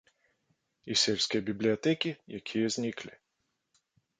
І 0.93 0.95
сельскія 1.01 1.41
бібліятэкі, 1.49 2.09
якія 2.41 2.67
зніклі. 2.77 3.13